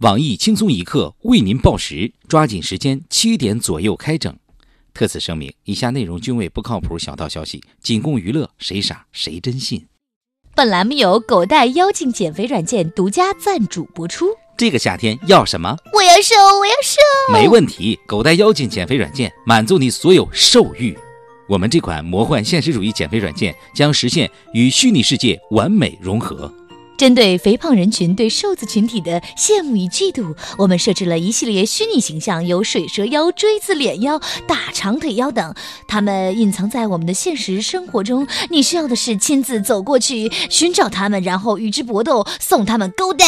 [0.00, 4.36] 网易轻松一刻为您报时，抓紧时间，七点左右开整。
[4.92, 9.86] 特此声明，以下内容均为不靠谱小道消息，仅供娱乐，谁傻谁真信。
[10.54, 14.26] 本栏目由狗带妖精减肥软件独家赞助播出。
[14.58, 15.74] 这个夏天要什么？
[15.94, 17.00] 我要瘦，我要瘦。
[17.32, 20.94] 没问题，狗带妖精减肥软件满足你所有瘦欲。
[21.48, 26.52] 我们这款魔幻现实主义减肥软件将实现与虚拟世界完美融合。
[26.96, 35.54] 针对肥胖人群对瘦子群体的羡慕与嫉妒，我们设置了一系列虚拟形象，有水蛇腰、锥子脸腰、大长腿腰等，
[35.86, 38.26] 它们隐藏在我们的现实生活中。
[38.50, 43.26] 你需要的是亲自走过去寻找它们，然后与之搏斗，送它们勾带。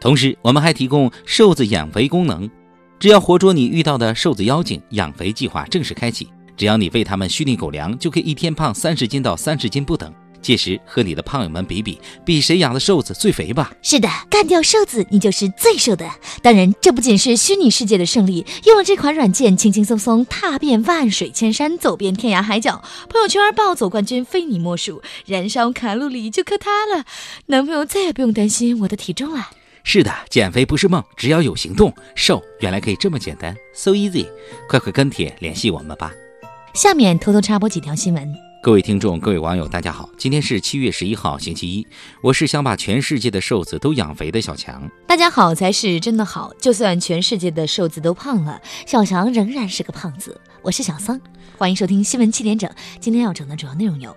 [0.00, 2.50] 同时，我们还提供瘦子养肥功能，
[2.98, 6.28] 只要活捉你遇到的瘦子妖精，养肥计划正式开启。
[6.56, 10.12] 只要你喂它们虚拟狗粮，就可以一天胖三十斤到三十斤不等。
[10.46, 13.72] 届时和你的胖友们比比，比谁养的瘦子最肥吧。
[13.82, 16.08] 是的，干掉瘦子，你就是最瘦的。
[16.40, 22.84] 当然，这不仅是虚拟世界的胜利，用了这款软件，轻轻松松踏遍万水千山，走遍天涯海角。
[23.08, 27.04] 朋友圈暴走冠军非你莫属，燃烧卡路里就靠它了。
[27.46, 29.50] 男朋友再也不用担心我的体重了。
[29.82, 34.26] 是的，减肥不是梦，只要有行动，瘦原来可以这么简单，so easy。
[34.68, 36.12] 快快跟帖联系我们吧。
[36.74, 38.34] 下面偷偷插播几条新闻。
[38.66, 41.86] 各位听众，各位网友，大家好，今天是七月十一号，星期一。
[42.20, 44.90] 我是想把全世界的瘦子都养肥的小强。
[45.06, 50.40] 大家好才是真的好，就算全世界的瘦子都胖了，小强仍然是个胖子。
[50.62, 51.20] 我是小桑，
[51.56, 52.68] 欢迎收听新闻七点整。
[52.98, 54.16] 今天要整的主要内容有：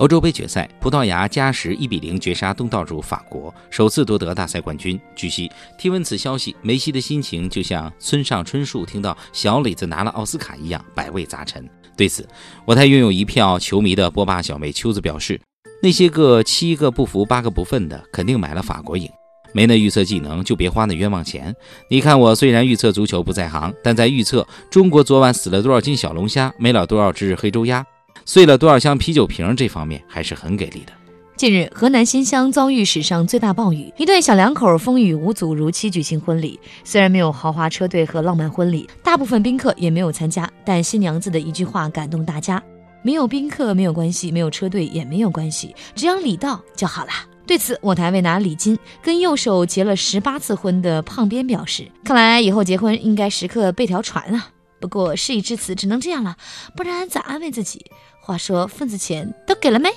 [0.00, 4.98] 欧洲杯决赛，葡萄牙加时一比零绝杀东道主法国，首次夺得大赛冠军。
[5.14, 11.68] 据悉，听闻此消息，梅西的心情就像村上春树听到小李子拿了奥斯卡一样，百味杂陈。
[11.98, 12.26] 对此，
[12.64, 15.38] 我台拥有一票球迷的波霸小妹秋子表示
[15.82, 19.06] ：“那些个七个不服八个不忿的，肯定买了法国赢，
[19.52, 21.54] 没那预测技能就别花那冤枉钱。
[21.90, 27.84] 你看我虽然预测足球不在行，但在预测中国昨晚死了多少斤小龙虾，没了多少只黑周鸭，
[28.32, 30.92] 碎了多少箱啤酒瓶这方面还是很给力的。”
[31.36, 36.60] 近日，河南新乡遭遇史上最大暴雨，一对小两口风雨无阻如期举行婚礼。
[36.84, 42.62] 虽然没有豪华车队和浪漫婚礼，大部分宾客也没有参加，但新娘子的一句话感动大家：
[43.02, 47.10] 没有宾客没有关系，没有车队也没有关系，只要礼到就好了。
[47.44, 54.50] 对此，我台为拿礼金跟右手结了十八次婚的胖边表示：看来以后结婚应该时刻备条船啊。
[54.80, 56.36] 不过事已至此，只能这样了，
[56.74, 57.84] 不然咋安慰自己？
[58.20, 59.90] 话说份子钱都给了没？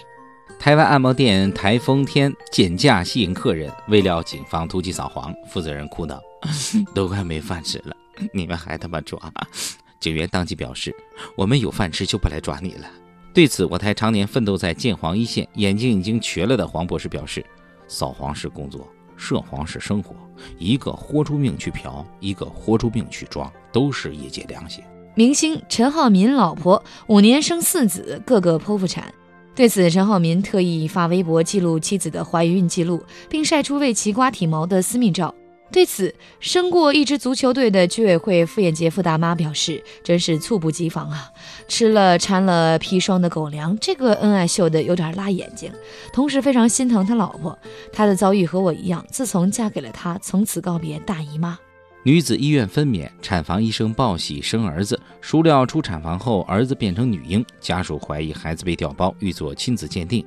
[0.60, 6.22] 台湾按摩店台风天减价吸引客人，未料警方突击扫黄，负责人哭道
[6.94, 7.96] ：“都快没饭吃了，
[8.34, 9.20] 你们还他妈抓！”
[10.00, 10.94] 警员当即表示
[11.36, 12.90] ：“我们有饭吃就不来抓你了。”
[13.34, 17.44] 对此，我台常年奋斗在建黄一线、眼睛已经瘸了的黄博士表示
[17.88, 20.16] ：“扫黄是工作，涉黄是生活，
[20.58, 24.84] 一个豁出命去嫖，一个豁出命去抓，都是业界良心。”
[25.16, 29.14] 明星陈浩民老婆五年生四子，个个剖腹产。
[29.54, 35.36] 对此，陈浩民特意发微博记录妻子的怀孕记录，并晒出为其刮体毛的私密照。
[35.74, 41.32] 对此，生过一支足球队的居委会妇炎洁妇大妈表示：“真是猝不及防啊！
[41.68, 45.72] 吃了掺了砒霜的狗粮，这个恩爱秀的有点辣眼睛。”
[46.14, 47.58] 同时，非常心疼他老婆，
[47.92, 51.58] 他的遭遇和我一样，自从嫁给了他，从此告别大姨妈。
[52.04, 60.24] 女子医院分娩，产房医生报喜生儿子，孰料出产房后儿子变成女婴，家属怀疑孩子被调包，欲做亲子鉴定。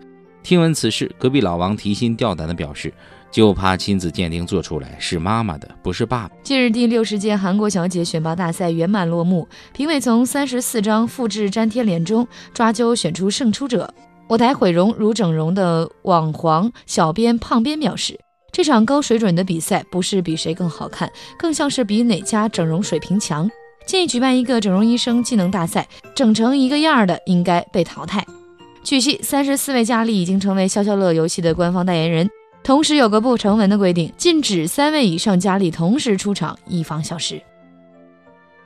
[0.46, 2.94] 听闻此事，隔壁老王提心吊胆地表示，
[3.32, 6.36] 就怕亲子鉴定做出来是妈妈的，不是爸爸。
[6.44, 12.24] 近日，第六十届韩国小姐选拔大赛圆满落幕，评委从三十四张复制粘贴脸中
[12.54, 13.92] 抓阄选出胜出者。
[14.28, 18.16] 我台毁容如整容的网黄小编胖编表示。
[18.52, 23.50] 这场高水准的比赛不是比谁更好看，更像是比哪家整容水平强。
[23.84, 28.24] 建议举办一个整容医生技能大赛，整成一个样的应该被淘汰。
[28.86, 32.30] 据悉，三十四位佳丽已经成为消消乐游戏的官方代言人，
[32.62, 37.42] 同时有个不成文的规定，禁止三位以上佳丽同时出场，以防消失。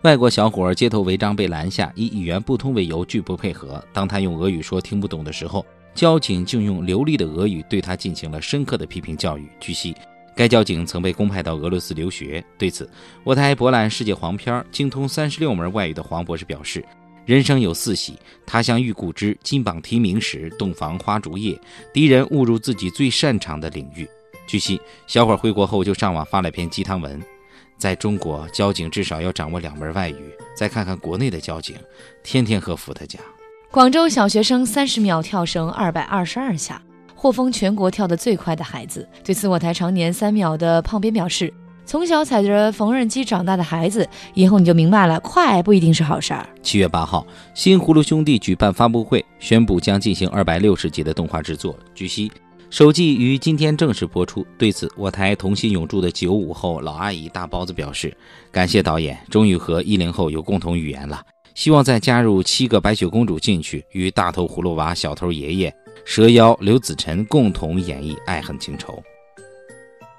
[0.03, 3.83] 外国小伙街头违章被拦下，以语言不通为由拒不配合。
[3.95, 5.65] 当他用俄语说听不懂的时候。
[5.95, 9.49] 交警竟用流利的俄语对他进行了深刻的批评教育。
[9.59, 9.95] 据悉，
[10.37, 12.45] 该交警曾被公派到俄罗斯留学。
[12.59, 12.89] 对此，
[13.25, 16.85] 我台博览世界黄片、精通三十六门外语的黄博士表示
[17.27, 21.59] ：“人生有四喜，他乡遇故知，金榜题名时，洞房花烛夜，
[21.93, 24.09] 敌人误入自己最擅长的领域。”
[24.49, 27.23] 据悉，小伙回国后就上网发了篇鸡汤文
[27.79, 30.35] ：“在中国，交警至少要掌握两门外语。
[30.57, 31.77] 再看看国内的交警，
[32.25, 33.19] 天天喝伏特加。”
[33.71, 36.83] 广州小学生三十秒跳绳二百二十二下，
[37.15, 39.09] 获封全国跳得最快的孩子。
[39.23, 46.49] 对此，我台常年三秒的胖编表示：“从小踩着缝纫机长大的孩子，以后你就明白了，快不一定是好事儿。
[46.63, 51.77] 七月八号，新葫芦兄弟举办发布会，宣布将进行二百六十集的动画制作。
[51.93, 52.31] 据悉，
[52.71, 54.47] 首季于今天正式播出。
[54.57, 58.17] 对此，我台童心永驻的九五后老阿姨大包子表示，
[58.53, 61.21] 感谢导演，终于和一零后有共同语言了。
[61.57, 65.75] 希望再加入七个白雪公主进去，与大头葫芦娃、小头爷爷、
[66.05, 69.03] 蛇妖刘子晨共同演绎爱恨情仇。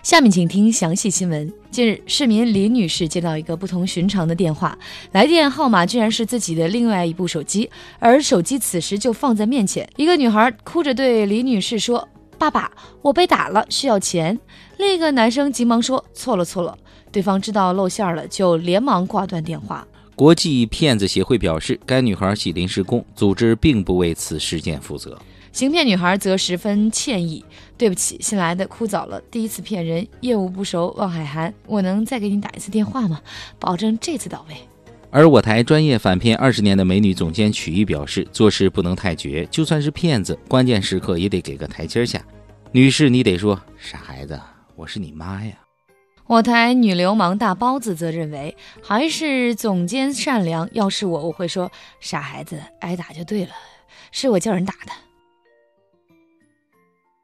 [0.04, 1.54] 下面请听详细新闻。
[1.70, 4.76] 近日，市民李女士接到一个不同寻常的电话，
[5.12, 7.70] 来电号码居然是自己的另外一部手机，
[8.00, 9.88] 而手机此时就放在面前。
[9.98, 12.10] 一个女孩哭着对李女士说
[12.40, 12.72] ：“爸爸，
[13.04, 14.38] 我被打了，需要钱。”
[14.78, 16.76] 另一个男生急忙说：“错了错了。”
[17.12, 19.88] 对方知道露馅了，就连忙挂断电话。
[20.16, 25.16] 国际骗子协会表示，该女孩系临时工，组织并不为此事件负责。
[25.52, 27.44] 行骗女孩则十分歉意
[27.78, 31.54] ：“对不起，新来的哭早了，第一次骗人，业务不熟，望海涵。
[31.68, 33.22] 我能再给你打一次电话吗？
[33.60, 34.56] 保证这次到位。”
[35.12, 42.24] 而我台专业反骗二十年的美女总监曲艺表示：“做事不能太绝，就算是骗子，关键时刻也得给个台阶下。
[42.72, 44.40] 女士，你得说傻孩子，
[44.78, 45.52] 我是你妈呀。”
[46.28, 50.70] 我台女流氓大包子则认为，还是总监善良。
[50.72, 51.70] 要是我，我会说
[52.00, 53.52] 傻孩子，挨打就对了，
[54.14, 55.11] 是我叫人打的。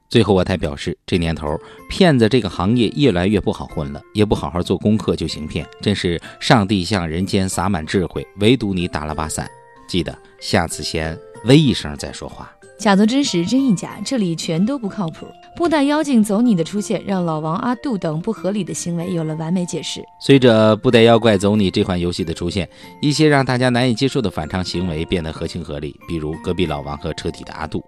[0.10, 1.60] 最后，我才表示，这年头
[1.90, 9.50] 骗子这个行业越来越不好混了，也不好好做功课就行骗，真是上帝向人间洒满智慧，唯独你打了把伞。
[9.88, 12.52] 记得下次先喂一声再说话。
[12.80, 15.26] 假作真实，真亦假，这里全都不靠谱。
[15.56, 20.02] 布袋妖精走你的出现，让老王、阿杜等不合理的行为有了完美解释。
[20.22, 22.70] 随着布袋妖怪走你这款游戏的出现，
[23.02, 27.84] 一些让大家难以接受的反常行为变得合情合理，比如隔壁老王和车底的阿杜。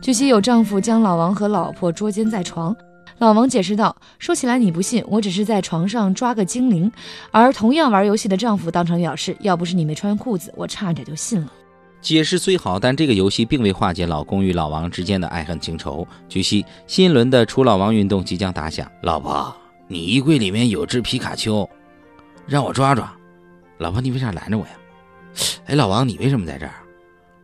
[0.00, 2.74] 据悉，有丈夫将老王和老婆捉奸在床。
[3.18, 6.90] 老王解释道：“说起来你不信，我只是在床上抓个精灵。”
[7.32, 11.52] 而同样玩游戏的丈夫当场表示：“要不是你没穿裤子，我差点就信了。”
[12.00, 16.06] 解释虽好，但这个游戏并未化解老公与老王之间的爱恨情仇。
[16.28, 18.88] 据悉，新一轮的除老王运动即将打响。
[19.02, 19.52] 老婆，
[19.88, 21.68] 你衣柜里面有只皮卡丘，
[22.46, 23.12] 让我抓抓。
[23.78, 24.72] 老婆，你为啥拦着我呀？
[25.66, 26.74] 哎，老王，你为什么在这儿？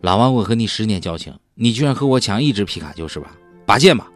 [0.03, 1.35] 老王，我和你十年交情。
[1.55, 3.31] 你居然和我抢一只皮卡丘是吧？
[3.65, 4.11] 拔剑吧！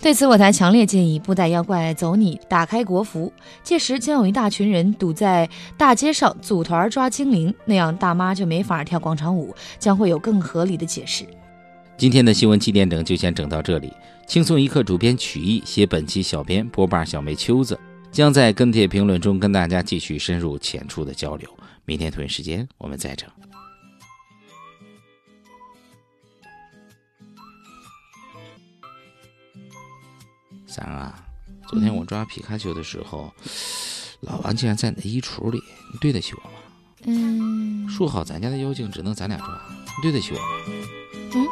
[0.00, 3.32] 对此，我台强烈建议布袋妖怪走你，打开国服，
[3.62, 11.26] 届时将有一大群人堵在大街上组团抓精灵，那样大妈就没法跳广场舞，将会有更合理的解释。
[11.98, 13.92] 今天的新闻七点整就先整到这里，
[14.26, 17.78] 轻松一刻主编曲艺写本期小编波霸小妹秋子
[18.10, 21.50] 将在跟帖评论中跟大家继续深入浅出的交流。
[21.84, 23.28] 明天同一时间我们再整。
[30.70, 31.26] 三儿啊，
[31.66, 33.34] 昨天我抓皮卡丘的时候，
[34.20, 35.60] 老王竟然在你的衣橱里，
[35.92, 36.50] 你对得起我吗？
[37.06, 37.88] 嗯。
[37.88, 40.44] 说好咱家的妖精只能咱俩抓，你对得起我吗？
[41.34, 41.46] 嗯。